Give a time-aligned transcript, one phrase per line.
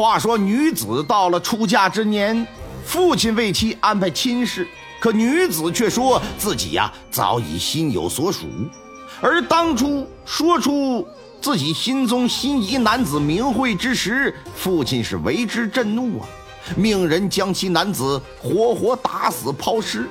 [0.00, 2.46] 话说女子到了出嫁之年，
[2.86, 4.66] 父亲为其安排亲事，
[4.98, 8.46] 可女子却说自己呀早已心有所属。
[9.20, 11.06] 而当初说出
[11.42, 16.26] 自己心中心仪男子名讳之时，父亲是为之震怒啊，
[16.78, 20.08] 命人将其男子活活打死抛尸。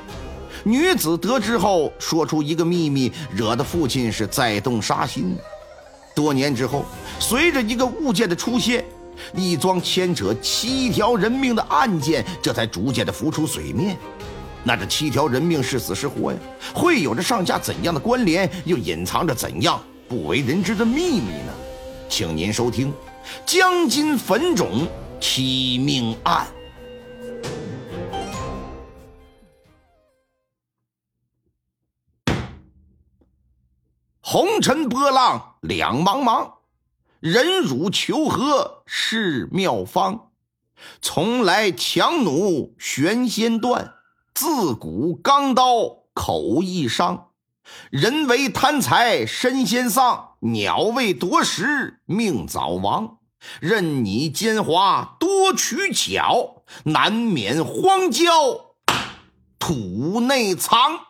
[0.64, 5.36] 女子得知后说出一个秘密，惹得父亲是再动杀心。
[6.14, 6.86] 多年之后，
[7.20, 8.86] 随着一个物件的出现。
[9.34, 13.98] 一桩牵扯七条人命的案件，这才逐渐的浮出水面。
[14.64, 16.40] 那这七条人命是死是活呀？
[16.74, 18.50] 会有着上下怎样的关联？
[18.66, 21.54] 又隐藏着怎样不为人知的秘密呢？
[22.10, 22.92] 请您收听
[23.46, 24.88] 《江津坟冢
[25.22, 26.46] 七命案》。
[34.22, 36.59] 红尘波浪两茫茫。
[37.20, 40.32] 忍辱求和是妙方，
[41.02, 43.96] 从来强弩玄先断，
[44.34, 47.32] 自古钢刀口易伤。
[47.92, 53.18] 人为贪财身先丧，鸟为夺食命早亡。
[53.60, 58.76] 任你奸猾多取巧，难免荒郊
[59.60, 61.08] 土内藏。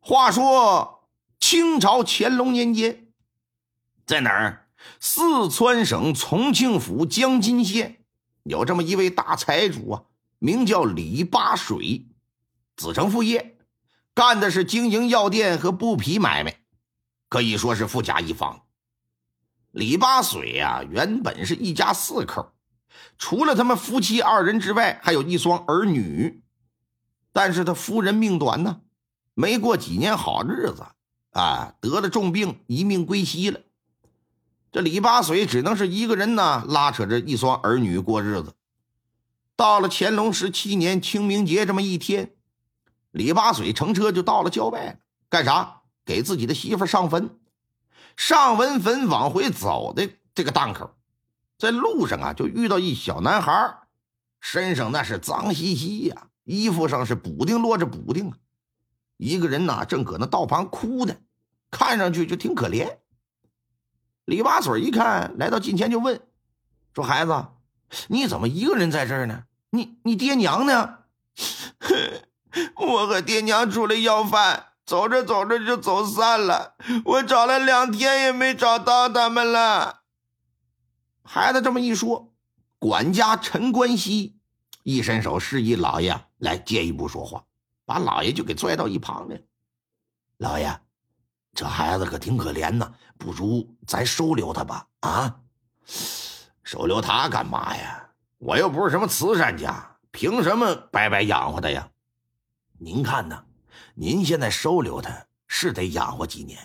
[0.00, 1.04] 话说
[1.38, 3.05] 清朝乾隆年间。
[4.06, 4.68] 在哪儿？
[5.00, 8.04] 四川省重庆府江津县
[8.44, 10.02] 有这么一位大财主啊，
[10.38, 12.06] 名叫李八水，
[12.76, 13.58] 子承父业，
[14.14, 16.60] 干的是经营药店和布匹买卖，
[17.28, 18.62] 可以说是富甲一方。
[19.72, 22.52] 李八水呀，原本是一家四口，
[23.18, 26.44] 除了他们夫妻二人之外，还有一双儿女。
[27.32, 28.82] 但是他夫人命短呢，
[29.34, 30.86] 没过几年好日子
[31.32, 33.60] 啊，得了重病，一命归西了。
[34.76, 38.52] 这李八水只能是一个人呢，拉扯着一双儿女过日子。
[39.56, 42.34] 到了乾隆十七年清明节这么一天，
[43.10, 45.00] 李八水乘车就到了郊外，
[45.30, 45.80] 干啥？
[46.04, 47.38] 给自己的媳妇上坟。
[48.18, 50.94] 上完坟往回走的这个档口，
[51.56, 53.78] 在路上啊，就遇到一小男孩，
[54.42, 58.30] 身上那是脏兮兮呀，衣服上是补丁摞着补丁。
[59.16, 61.16] 一个人呢，正搁那道旁哭呢，
[61.70, 62.98] 看上去就挺可怜。
[64.26, 66.20] 李八水一看，来到近前就问
[66.94, 67.46] ：“说孩子，
[68.08, 69.44] 你怎么一个人在这儿呢？
[69.70, 70.98] 你你爹娘呢
[72.76, 76.74] ？”“我和爹娘出来要饭，走着走着就走散了。
[77.04, 80.02] 我找了两天也没找到他们了。”
[81.22, 82.32] 孩子这么一说，
[82.80, 84.40] 管家陈冠希
[84.82, 87.44] 一伸手示意老爷来借一步说话，
[87.84, 89.42] 把老爷就给拽到一旁来了。
[90.38, 90.80] 老爷。
[91.56, 94.86] 这孩子可挺可怜呐，不如咱收留他吧？
[95.00, 95.40] 啊，
[96.62, 98.10] 收留他干嘛呀？
[98.36, 101.88] 我又不是什么慈善家，凭什么白白养活他呀？
[102.78, 103.42] 您看呢？
[103.94, 105.10] 您现在收留他
[105.46, 106.60] 是得养活几年，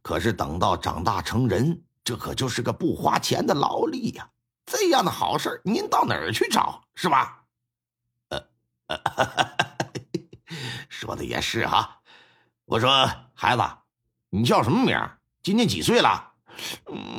[0.00, 4.30] 可是等到长大成人，这可就是个不花钱的劳力呀。
[4.64, 6.82] 这样的好事您到哪儿去找？
[6.94, 7.44] 是吧？
[8.30, 8.42] 呃，
[10.88, 12.00] 说的也是哈。
[12.64, 13.62] 我说孩子。
[14.34, 14.98] 你叫什么名？
[15.42, 16.32] 今年几岁了？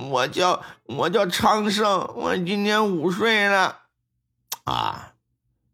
[0.09, 3.81] 我叫我叫昌盛，我今年五岁了。
[4.63, 5.13] 啊，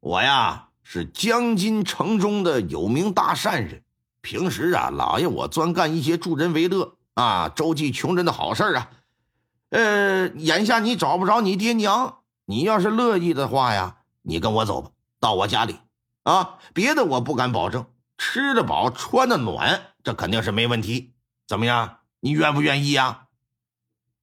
[0.02, 3.84] 我呀是江津城中的有名大善人，
[4.20, 8.90] 平时啊，老爷我专干一些助人为乐啊、周济穷人的好事啊。
[9.70, 14.90] 呃，眼下你找不着你爹娘，你要是乐意的话呀，你跟我走吧，
[15.22, 15.78] 到我家里
[16.24, 16.58] 啊。
[16.74, 17.86] 别的我不敢保证，
[18.18, 21.14] 吃得饱穿得暖，这肯定是没问题。
[21.50, 21.98] 怎么样？
[22.20, 23.28] 你愿不愿意呀？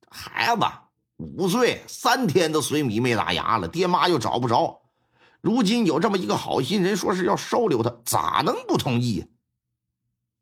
[0.08, 0.62] 孩子
[1.16, 4.82] 五岁三天都随米没打牙了，爹妈又找不着，
[5.40, 9.26] 如今有这么一个好心人，说是要收留他，咋能不同意呀？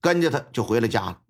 [0.02, 1.22] 跟着他就回了家了。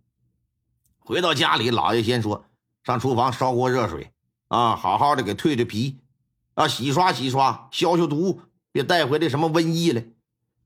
[0.98, 2.46] 回到家里，老爷先说
[2.82, 4.12] 上厨房烧锅热水
[4.48, 6.00] 啊，好好的给退退皮
[6.54, 8.40] 啊，洗刷洗刷，消消毒，
[8.72, 10.04] 别带回来什么瘟疫来。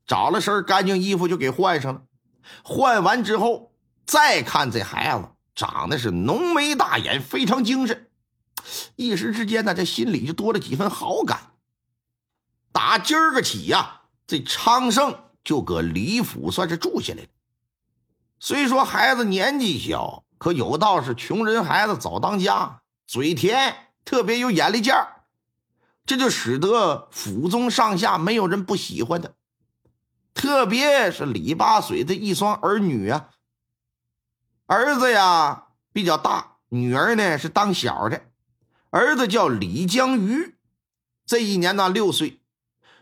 [0.07, 2.05] 找了身干净衣服就给换上了，
[2.65, 3.69] 换完之后。
[4.09, 8.09] 再看这孩子长得是浓眉大眼，非常精神，
[8.97, 11.53] 一时之间呢，这心里就多了几分好感。
[12.73, 15.15] 打今儿个起呀，这昌盛
[15.45, 17.29] 就搁李府算是住下来了。
[18.41, 25.25] 虽说孩子年纪小，可有道是穷人孩子早当家，嘴甜，特别有眼力见儿，
[26.07, 29.29] 这就使得府中上下没有人不喜欢他。
[30.33, 33.29] 特别是李八水的一双儿女啊，
[34.69, 38.21] 儿子呀比较大，女儿呢是当小的。
[38.91, 40.57] 儿子叫李江鱼，
[41.25, 42.39] 这一年呢六岁；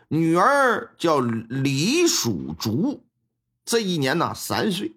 [0.07, 3.03] 女儿叫李蜀竹，
[3.65, 4.95] 这一年呢三岁。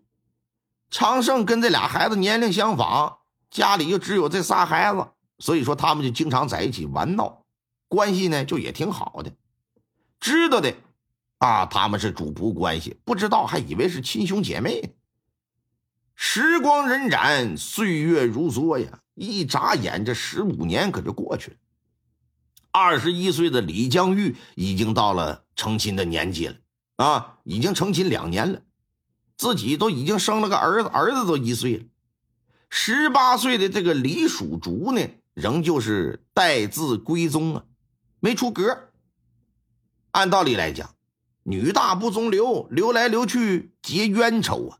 [0.91, 3.19] 昌盛跟这俩孩子年龄相仿，
[3.51, 5.05] 家里就只有这仨孩子，
[5.41, 7.43] 所以说他们就经常在一起玩闹，
[7.89, 9.33] 关系呢就也挺好的。
[10.21, 10.73] 知道的
[11.39, 14.95] 啊，他们是主仆关系；不知道还以为是亲兄姐妹。
[16.23, 19.01] 时光荏苒，岁月如梭呀。
[19.15, 21.57] 一眨眼，这十五年可就过去了。
[22.71, 26.57] 二十一岁的李江玉已经到了成亲的年纪了
[26.97, 28.61] 啊，已经成亲两年了，
[29.39, 31.85] 自己都已经生了个儿子，儿子都一岁了。
[32.69, 35.01] 十八岁的这个李蜀竹呢，
[35.33, 37.65] 仍旧是待字闺中啊，
[38.21, 38.91] 没出阁。
[40.11, 40.95] 按道理来讲，
[41.45, 44.80] 女大不中留，留来留去结冤仇啊。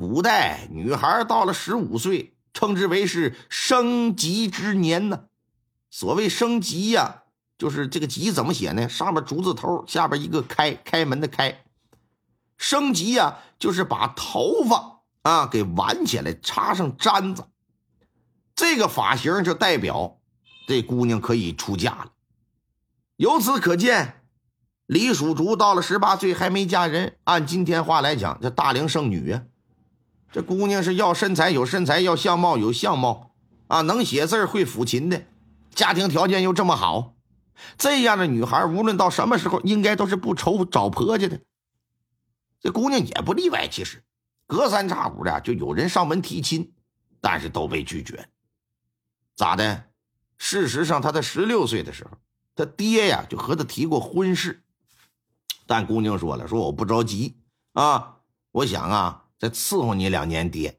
[0.00, 2.34] 古代女孩到了十五岁。
[2.52, 5.26] 称之为是升级之年呢。
[5.88, 7.22] 所谓升级呀，
[7.56, 8.88] 就是这个“级”怎么写呢？
[8.88, 11.62] 上面竹字头，下边一个开，开门的“开”。
[12.58, 17.44] 升级呀，就是把头发啊给挽起来，插上簪子。
[18.56, 20.18] 这个发型就代表
[20.66, 22.12] 这姑娘可以出嫁了。
[23.14, 24.24] 由此可见，
[24.86, 29.44] 李蜀竹到了十八岁还没嫁人，按今天话来讲，这大龄剩女呀。
[30.32, 33.32] 这姑娘是要身材有身材，要相貌有相貌，
[33.66, 35.24] 啊，能写字会抚琴的，
[35.74, 37.14] 家庭条件又这么好，
[37.76, 41.40] 这样的女孩无论到什么时候，应该都是不愁找婆家的。
[42.60, 44.04] 这姑娘也不例外，其实
[44.46, 46.72] 隔三差五的就有人上门提亲，
[47.20, 48.28] 但是都被拒绝。
[49.34, 49.84] 咋的？
[50.38, 52.10] 事实上，她在十六岁的时候，
[52.54, 54.62] 她爹呀就和她提过婚事，
[55.66, 57.36] 但姑娘说了，说我不着急
[57.72, 58.18] 啊，
[58.52, 59.19] 我想啊。
[59.40, 60.78] 再伺候你两年，爹。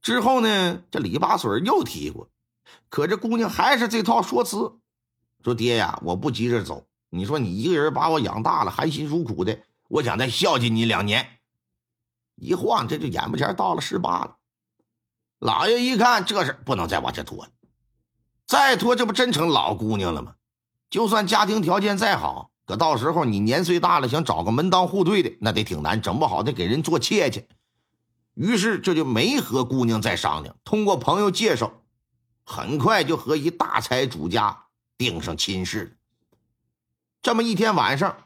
[0.00, 2.30] 之后呢，这李八水又提过，
[2.88, 4.78] 可这姑娘还是这套说辞，
[5.42, 6.86] 说爹呀，我不急着走。
[7.08, 9.58] 你说你一个人把我养大了，含辛茹苦的，
[9.88, 11.40] 我想再孝敬你两年。
[12.36, 14.36] 一晃，这就眼巴前到了十八了。
[15.40, 17.50] 老爷一看这事不能再往下拖了，
[18.46, 20.36] 再拖这不真成老姑娘了吗？
[20.88, 22.52] 就算家庭条件再好。
[22.70, 27.48] 可到时候你年岁大了，想找个门当户对的，那得挺难，整不好得给人做妾去。
[28.34, 31.82] 于是这就没和姑娘再商量，通过朋友介绍，
[32.44, 35.98] 很快就和一大财主家定上亲事。
[37.20, 38.16] 这么一天晚上，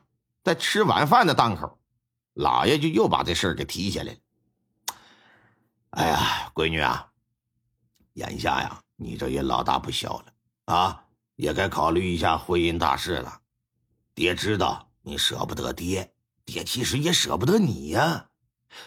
[0.42, 1.78] 在吃晚饭的档口，
[2.34, 4.18] 老爷就又把这事儿给提下来了。
[5.88, 7.08] 哎呀，闺女啊，
[8.12, 10.26] 眼下呀，你这也老大不小了
[10.66, 11.04] 啊，
[11.36, 13.40] 也该考虑一下婚姻大事了。
[14.14, 16.12] 爹知道你舍不得爹，
[16.44, 18.26] 爹其实也舍不得你呀。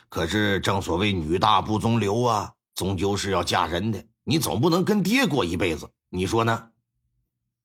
[0.07, 4.03] 可是正所谓女大不中留啊，终究是要嫁人的。
[4.24, 6.69] 你总不能跟爹过一辈子，你说呢？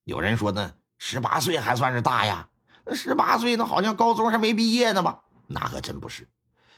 [0.04, 2.48] 有人说呢，十八岁还算是大呀。
[2.84, 5.22] 那十八岁那好像高中还没毕业呢吧？
[5.46, 6.28] 那可真不是，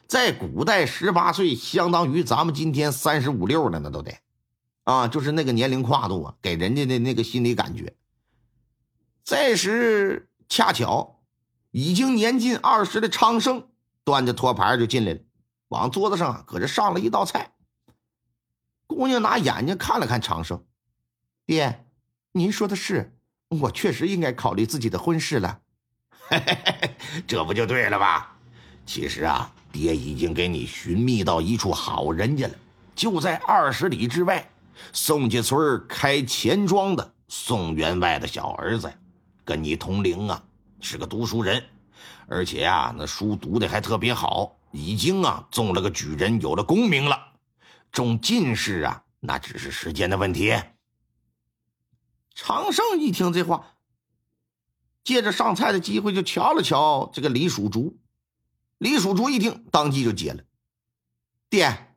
[0.07, 4.19] 在古代十八岁相当于咱们今天三十五六了，那都得
[4.83, 7.95] 啊，就是那个年龄跨度啊，给人家的那个心理感觉。
[9.25, 10.29] 这时。
[10.55, 11.21] 恰巧，
[11.73, 13.71] 已经年近二十的昌盛
[14.05, 15.19] 端着托盘就进来了，
[15.67, 17.55] 往桌子上搁这上了一道菜。
[18.87, 20.65] 姑娘拿眼睛看了看昌盛，
[21.45, 21.85] 爹，
[22.31, 23.19] 您说的是，
[23.49, 25.59] 我确实应该考虑自己的婚事了。
[27.27, 28.37] 这不就对了吧？
[28.87, 32.55] 其实啊，爹已经给你寻觅到一处好人家了，
[32.95, 34.49] 就在二十里之外，
[34.93, 38.89] 宋家村开钱庄的宋员外的小儿子。
[39.45, 40.43] 跟你同龄啊，
[40.81, 41.63] 是个读书人，
[42.27, 47.33] 而且啊，那书读的还特别好，已经啊中了个举人，有了功名了。
[47.93, 50.55] 中进士啊，那只是时间的问题。
[52.35, 53.77] 常胜一听这话，
[55.05, 57.99] 借着上菜的机会就瞧了瞧这个李蜀竹。
[58.79, 60.43] 李蜀竹一听，当即就接了
[61.49, 61.95] ：“爹，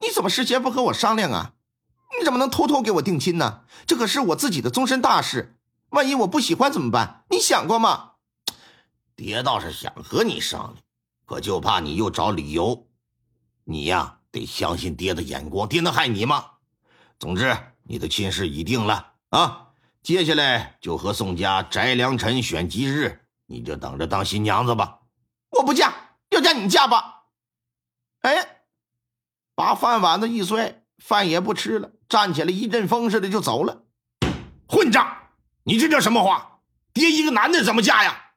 [0.00, 1.54] 你怎么事先不和我商量啊？
[2.18, 3.64] 你怎么能偷偷给我定亲呢？
[3.86, 5.56] 这可是我自己的终身大事。”
[5.92, 7.24] 万一我不喜欢怎么办？
[7.28, 8.12] 你想过吗？
[9.14, 10.76] 爹倒是想和你商量，
[11.26, 12.88] 可就怕你又找理由。
[13.64, 16.46] 你呀，得相信爹的眼光，爹能害你吗？
[17.18, 19.68] 总之，你的亲事已定了啊！
[20.02, 25.00] 接下来就和宋家摘良辰选吉日，你就等着当新娘子吧。
[25.50, 25.92] 我不嫁，
[26.30, 27.26] 要嫁你嫁吧。
[28.22, 28.62] 哎，
[29.54, 33.84] 把饭碗子一摔，饭也不吃了，站起来一阵风似的就走了。
[34.66, 35.18] 混账！
[35.64, 36.60] 你这叫什么话？
[36.92, 38.32] 爹一个男的怎么嫁呀？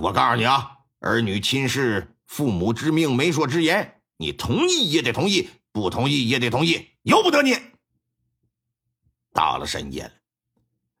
[0.00, 7.56] 我告诉你啊，儿女亲事，父母之命，媒妁之言，你同意也得同意，不同意也得同意，由不得你。
[9.32, 10.10] 到了深夜了。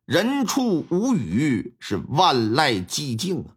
[0.06, 3.56] 人畜无语，是万籁寂静啊！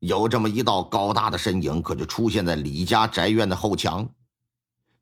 [0.00, 4.08] 有这么一道高大的身影，可就出现在李家宅院的后墙。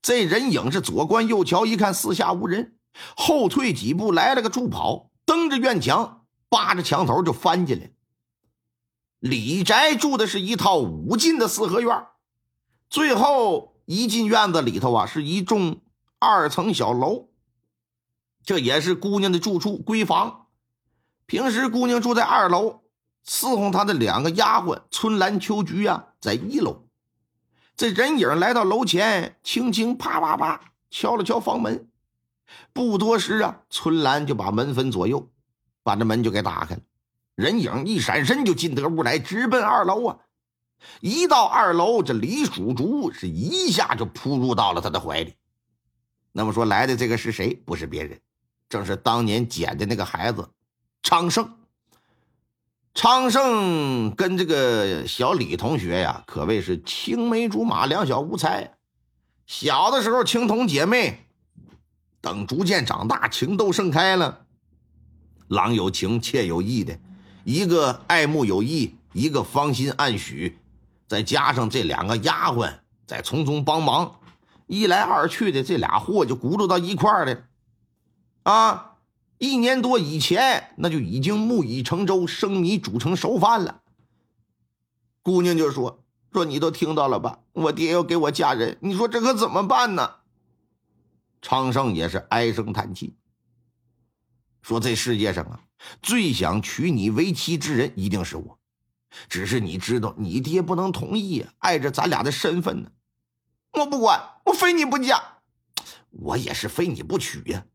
[0.00, 2.76] 这人影是左观右瞧，一看四下无人，
[3.16, 7.90] 后退几步，来了个助跑，蹬着院墙，扒着墙头就翻进来。
[9.18, 12.06] 李宅住的是一套五进的四合院，
[12.90, 15.80] 最后一进院子里头啊，是一栋
[16.18, 17.30] 二层小楼，
[18.44, 20.48] 这也是姑娘的住处闺房。
[21.24, 22.82] 平时姑娘住在二楼，
[23.26, 26.86] 伺候她的两个丫鬟春兰、秋菊呀，在一楼。
[27.74, 30.60] 这人影来到楼前，轻轻啪啪啪
[30.90, 31.90] 敲了敲房门。
[32.72, 35.30] 不多时啊，春兰就把门分左右，
[35.82, 36.80] 把这门就给打开了。
[37.34, 40.18] 人影一闪身就进得屋来，直奔二楼啊！
[41.00, 45.34] 一到二楼，这李蜀竹是一下就扑入到了他的怀里。
[46.32, 47.54] 那么说来的这个是谁？
[47.54, 48.20] 不是别人，
[48.68, 50.50] 正是当年捡的那个孩子。
[51.02, 51.54] 昌盛，
[52.94, 58.74] 昌盛跟这个小李同学呀，可谓是青梅竹马，两小无猜。
[59.46, 61.26] 小的时候情同姐妹，
[62.22, 64.46] 等逐渐长大，情窦盛开了，
[65.48, 66.98] 郎有情，妾有意的，
[67.44, 70.58] 一个爱慕有意，一个芳心暗许，
[71.06, 72.72] 再加上这两个丫鬟
[73.06, 74.20] 在从中帮忙，
[74.66, 77.42] 一来二去的，这俩货就咕噜到一块儿了，
[78.44, 78.88] 啊。
[79.38, 83.80] 一年多以前，那就已经木已成舟，生米煮成熟饭了。
[85.20, 87.40] 姑娘就说：“说你都听到了吧？
[87.52, 90.12] 我爹要给我嫁人，你说这可怎么办呢？”
[91.42, 93.16] 昌盛也是唉声叹气，
[94.62, 95.60] 说：“这世界上啊，
[96.00, 98.58] 最想娶你为妻之人一定是我，
[99.28, 102.92] 只是你知道，你爹不能同意，碍着咱俩的身份呢。
[103.72, 105.20] 我不管，我非你不嫁，
[106.10, 107.66] 我也是非你不娶呀。”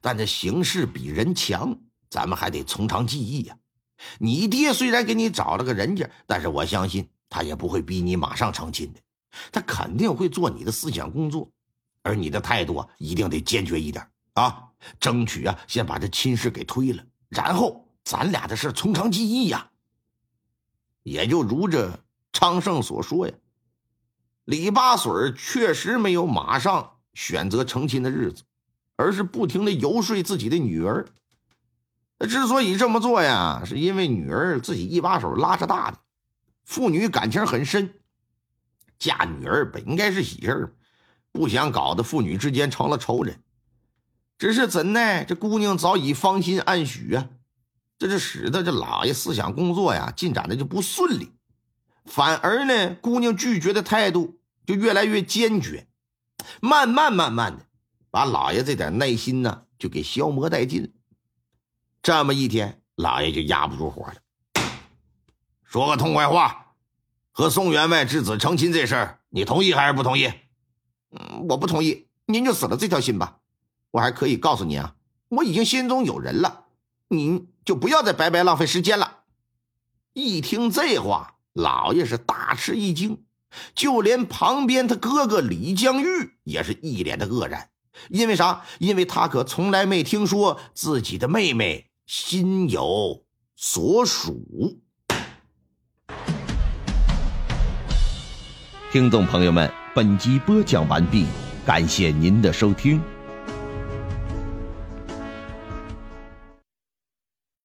[0.00, 1.78] 但这形势比人强，
[2.10, 3.56] 咱们还得从长计议呀。
[4.18, 9.00] 你爹虽然给你找了个人家，但是我相信他也不会逼你马上成亲的，
[9.52, 11.50] 他肯定会做你的思想工作，
[12.04, 14.68] 而你的态度啊，一定得坚决一点啊，
[15.00, 19.70] 争取啊，先把这亲事给推了，然后咱俩的事从长计议呀。
[21.02, 23.34] 也就如这昌盛所说呀，
[24.44, 28.44] 李八水确实没有马上选择成亲的日子。
[28.96, 31.04] 而是不停的游说自己的女儿。
[32.20, 35.98] 之所以这么做呀，是因为女儿自己一把手拉扯大的，
[36.62, 37.92] 父女感情很深。
[38.96, 40.76] 嫁女儿本应该是喜事
[41.34, 43.42] 不想搞得父女之间成了仇人。
[44.38, 47.28] 只是怎奈这姑娘早已芳心暗许啊，
[47.98, 51.32] 这就使得这老爷思想工作呀进展的就不顺利。
[52.04, 55.88] 反而呢，姑娘拒绝的态度就越来越坚决，
[56.60, 57.66] 慢慢慢慢的。
[58.12, 60.94] 把老爷这点耐心呢，就给消磨殆尽。
[62.00, 64.14] 这么一天，老爷就压不住火了，
[65.64, 66.74] 说个痛快话：
[67.32, 70.30] 和宋员外之子成亲这事儿，你同意还是不同意？
[71.48, 72.06] 我不同意。
[72.26, 73.38] 您就死了这条心吧。
[73.90, 74.94] 我还可以告诉你啊，
[75.28, 76.64] 我已经心中有人了，
[77.08, 79.20] 您就不要再白白浪费时间了。
[80.12, 83.24] 一听这话，老爷是大吃一惊，
[83.74, 87.70] 就连旁边他哥哥李江玉也是一脸的愕然。
[88.08, 88.64] 因为啥？
[88.78, 94.80] 因为他可从来没听说自己的妹妹心有所属。
[98.90, 101.24] 听众朋友们，本集播讲完毕，
[101.64, 103.00] 感谢您的收听。